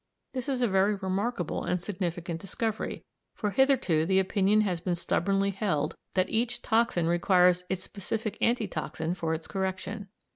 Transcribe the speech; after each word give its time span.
This 0.33 0.49
is 0.49 0.63
a 0.63 0.67
very 0.67 0.95
remarkable 0.95 1.63
and 1.63 1.79
significant 1.79 2.41
discovery, 2.41 3.05
for 3.35 3.51
hitherto 3.51 4.03
the 4.03 4.17
opinion 4.17 4.61
has 4.61 4.81
been 4.81 4.95
stubbornly 4.95 5.51
held 5.51 5.93
that 6.15 6.27
each 6.27 6.63
toxin 6.63 7.05
requires 7.05 7.65
its 7.69 7.83
specific 7.83 8.35
anti 8.41 8.67
toxin 8.67 9.13
for 9.13 9.35
its 9.35 9.45
correction. 9.45 10.07